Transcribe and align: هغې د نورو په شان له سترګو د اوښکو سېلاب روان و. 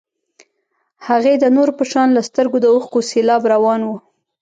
هغې 1.07 1.33
د 1.39 1.45
نورو 1.55 1.71
په 1.79 1.83
شان 1.91 2.07
له 2.17 2.21
سترګو 2.29 2.57
د 2.61 2.65
اوښکو 2.73 2.99
سېلاب 3.09 3.41
روان 3.53 3.81
و. 3.85 3.89